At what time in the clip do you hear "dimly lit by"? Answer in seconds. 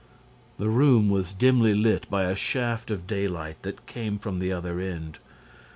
1.31-2.23